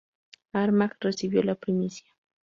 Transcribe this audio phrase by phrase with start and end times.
[0.53, 2.11] Armagh recibió la primacía.